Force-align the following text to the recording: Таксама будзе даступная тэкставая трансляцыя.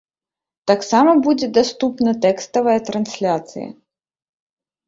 Таксама 0.69 1.11
будзе 1.27 1.49
даступная 1.59 2.13
тэкставая 2.25 2.75
трансляцыя. 2.89 3.67